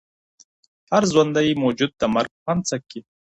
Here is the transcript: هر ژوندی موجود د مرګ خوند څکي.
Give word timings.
هر 0.91 1.03
ژوندی 1.13 1.49
موجود 1.63 1.91
د 1.97 2.01
مرګ 2.13 2.31
خوند 2.41 2.61
څکي. 2.69 2.99